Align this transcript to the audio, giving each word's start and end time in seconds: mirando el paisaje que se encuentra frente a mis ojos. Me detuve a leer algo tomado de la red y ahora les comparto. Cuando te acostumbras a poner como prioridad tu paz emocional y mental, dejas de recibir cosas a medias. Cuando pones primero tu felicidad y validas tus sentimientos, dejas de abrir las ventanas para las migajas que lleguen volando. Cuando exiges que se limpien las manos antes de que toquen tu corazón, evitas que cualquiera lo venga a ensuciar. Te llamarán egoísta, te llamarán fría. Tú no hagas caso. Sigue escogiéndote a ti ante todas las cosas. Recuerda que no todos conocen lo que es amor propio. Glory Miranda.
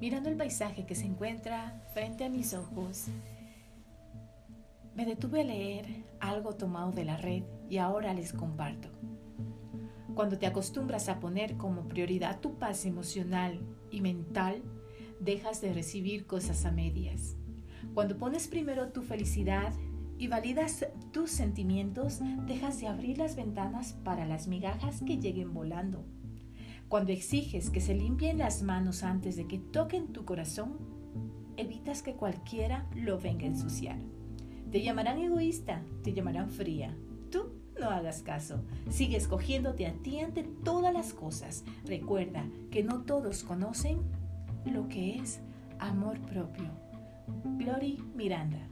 mirando 0.00 0.28
el 0.28 0.36
paisaje 0.36 0.86
que 0.86 0.94
se 0.94 1.06
encuentra 1.06 1.82
frente 1.92 2.24
a 2.24 2.28
mis 2.28 2.54
ojos. 2.54 3.06
Me 4.94 5.04
detuve 5.04 5.42
a 5.42 5.44
leer 5.44 6.04
algo 6.20 6.54
tomado 6.54 6.92
de 6.92 7.04
la 7.04 7.16
red 7.16 7.42
y 7.68 7.78
ahora 7.78 8.14
les 8.14 8.32
comparto. 8.32 8.88
Cuando 10.14 10.38
te 10.38 10.46
acostumbras 10.46 11.08
a 11.08 11.20
poner 11.20 11.56
como 11.56 11.88
prioridad 11.88 12.40
tu 12.40 12.58
paz 12.58 12.86
emocional 12.86 13.60
y 13.90 14.00
mental, 14.00 14.62
dejas 15.20 15.60
de 15.60 15.72
recibir 15.72 16.26
cosas 16.26 16.64
a 16.64 16.72
medias. 16.72 17.36
Cuando 17.92 18.16
pones 18.16 18.48
primero 18.48 18.88
tu 18.92 19.02
felicidad 19.02 19.72
y 20.18 20.28
validas 20.28 20.86
tus 21.12 21.30
sentimientos, 21.30 22.20
dejas 22.46 22.80
de 22.80 22.88
abrir 22.88 23.18
las 23.18 23.36
ventanas 23.36 23.92
para 24.04 24.24
las 24.24 24.48
migajas 24.48 25.02
que 25.06 25.18
lleguen 25.18 25.52
volando. 25.52 26.06
Cuando 26.88 27.12
exiges 27.12 27.70
que 27.70 27.80
se 27.80 27.94
limpien 27.94 28.38
las 28.38 28.62
manos 28.62 29.02
antes 29.02 29.34
de 29.36 29.46
que 29.48 29.58
toquen 29.58 30.12
tu 30.12 30.24
corazón, 30.24 30.78
evitas 31.56 32.02
que 32.02 32.14
cualquiera 32.14 32.86
lo 32.94 33.18
venga 33.18 33.44
a 33.44 33.48
ensuciar. 33.48 33.98
Te 34.70 34.82
llamarán 34.82 35.18
egoísta, 35.18 35.82
te 36.04 36.12
llamarán 36.12 36.50
fría. 36.50 36.96
Tú 37.30 37.50
no 37.80 37.90
hagas 37.90 38.22
caso. 38.22 38.60
Sigue 38.88 39.16
escogiéndote 39.16 39.86
a 39.86 39.94
ti 39.94 40.20
ante 40.20 40.44
todas 40.44 40.92
las 40.92 41.12
cosas. 41.12 41.64
Recuerda 41.84 42.44
que 42.70 42.84
no 42.84 43.02
todos 43.02 43.42
conocen 43.42 43.98
lo 44.64 44.88
que 44.88 45.16
es 45.16 45.40
amor 45.80 46.20
propio. 46.20 46.70
Glory 47.58 47.98
Miranda. 48.14 48.68